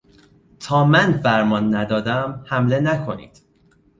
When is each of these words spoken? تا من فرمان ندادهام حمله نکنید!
تا 0.59 0.85
من 0.85 1.21
فرمان 1.23 1.75
ندادهام 1.75 2.43
حمله 2.47 2.79
نکنید! 2.79 3.41